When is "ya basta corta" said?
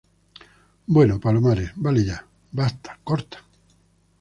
2.03-3.37